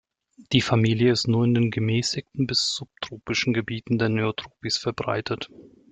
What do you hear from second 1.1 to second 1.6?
ist nur in